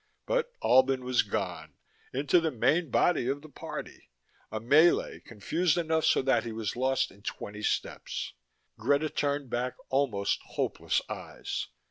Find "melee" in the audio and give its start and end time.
4.59-5.19